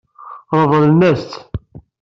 Ṛeḍlen-as-t. 0.61 1.31